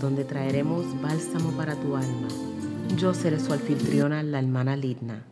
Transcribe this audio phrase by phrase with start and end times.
[0.00, 2.26] donde traeremos bálsamo para tu alma.
[2.96, 5.22] Yo seré su anfitriona, la hermana Lidna.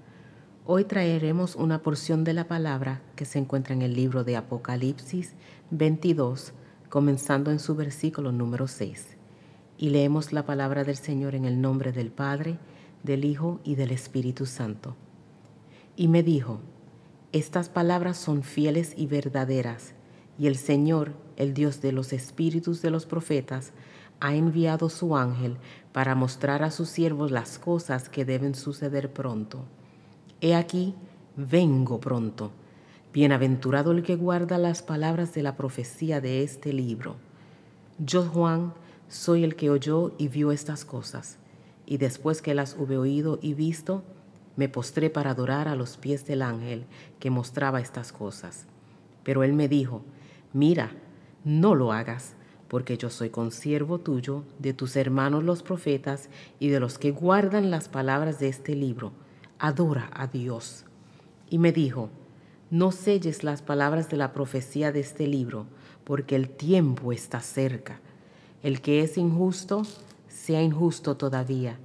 [0.65, 5.35] Hoy traeremos una porción de la palabra que se encuentra en el libro de Apocalipsis
[5.71, 6.53] 22,
[6.89, 9.17] comenzando en su versículo número 6.
[9.77, 12.59] Y leemos la palabra del Señor en el nombre del Padre,
[13.03, 14.95] del Hijo y del Espíritu Santo.
[15.97, 16.61] Y me dijo,
[17.33, 19.95] estas palabras son fieles y verdaderas,
[20.39, 23.73] y el Señor, el Dios de los espíritus de los profetas,
[24.21, 25.57] ha enviado su ángel
[25.93, 29.65] para mostrar a sus siervos las cosas que deben suceder pronto.
[30.41, 30.95] He aquí,
[31.37, 32.53] vengo pronto.
[33.13, 37.17] Bienaventurado el que guarda las palabras de la profecía de este libro.
[37.99, 38.75] Yo, Juan,
[39.09, 41.39] soy el que oyó y vio estas cosas,
[41.87, 44.03] y después que las hube oído y visto,
[44.57, 46.87] me postré para adorar a los pies del ángel
[47.21, 48.67] que mostraba estas cosas.
[49.23, 50.03] Pero él me dijo,
[50.55, 50.93] mira,
[51.45, 52.35] no lo hagas,
[52.69, 57.71] porque yo soy consiervo tuyo, de tus hermanos los profetas y de los que guardan
[57.71, 59.13] las palabras de este libro.
[59.59, 60.87] Adora a Dios.
[61.51, 62.09] Y me dijo,
[62.71, 65.67] no selles las palabras de la profecía de este libro,
[66.05, 68.01] porque el tiempo está cerca.
[68.63, 69.83] El que es injusto,
[70.29, 71.79] sea injusto todavía,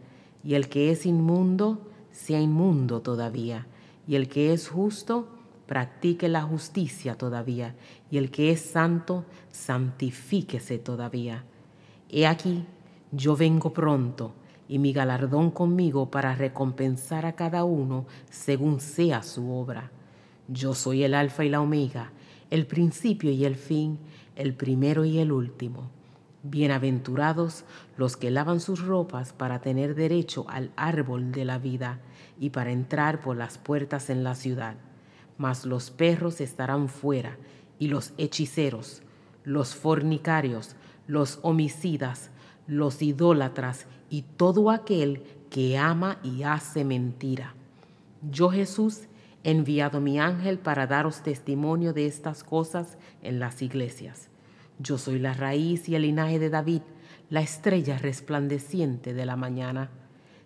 [0.44, 1.82] y el que es inmundo,
[2.12, 3.68] sea inmundo todavía,
[4.08, 5.28] y el que es justo,
[5.70, 7.76] practique la justicia todavía,
[8.10, 11.44] y el que es santo, santifíquese todavía.
[12.10, 12.66] He aquí,
[13.12, 14.34] yo vengo pronto,
[14.68, 19.92] y mi galardón conmigo para recompensar a cada uno según sea su obra.
[20.48, 22.14] Yo soy el alfa y la omega,
[22.50, 24.00] el principio y el fin,
[24.36, 25.92] el primero y el último.
[26.42, 27.64] Bienaventurados
[27.96, 32.00] los que lavan sus ropas para tener derecho al árbol de la vida
[32.40, 34.89] y para entrar por las puertas en la ciudad
[35.40, 37.38] mas los perros estarán fuera,
[37.80, 39.02] y los hechiceros,
[39.44, 40.76] los fornicarios,
[41.08, 42.30] los homicidas,
[42.68, 47.56] los idólatras y todo aquel que ama y hace mentira.
[48.30, 49.08] Yo Jesús
[49.44, 54.30] he enviado mi ángel para daros testimonio de estas cosas en las iglesias.
[54.78, 56.82] Yo soy la raíz y el linaje de David,
[57.30, 59.90] la estrella resplandeciente de la mañana.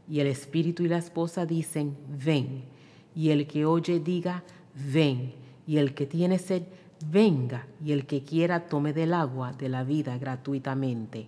[0.07, 2.66] Y el espíritu y la esposa dicen, ven.
[3.16, 4.44] Y el que oye diga,
[4.75, 5.34] ven,
[5.66, 6.63] y el que tiene sed,
[7.11, 11.28] venga, y el que quiera tome del agua de la vida gratuitamente.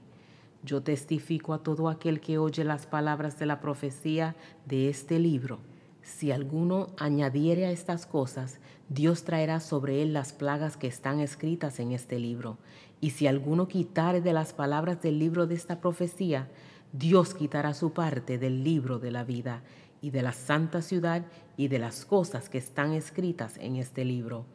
[0.64, 4.36] Yo testifico a todo aquel que oye las palabras de la profecía
[4.66, 5.60] de este libro.
[6.02, 11.80] Si alguno añadiere a estas cosas, Dios traerá sobre él las plagas que están escritas
[11.80, 12.58] en este libro.
[13.02, 16.48] Y si alguno quitare de las palabras del libro de esta profecía,
[16.94, 19.62] Dios quitará su parte del libro de la vida
[20.06, 21.26] y de la santa ciudad
[21.58, 24.46] y de las cosas que están escritas en este libro.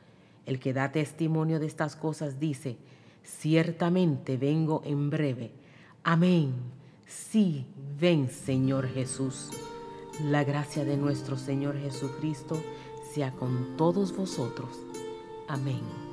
[0.46, 2.76] El que da testimonio de estas cosas dice,
[3.24, 5.50] ciertamente vengo en breve.
[6.04, 6.54] Amén.
[7.04, 7.66] Sí,
[7.98, 9.50] ven Señor Jesús.
[10.22, 12.62] La gracia de nuestro Señor Jesucristo
[13.12, 14.78] sea con todos vosotros.
[15.48, 16.09] Amén.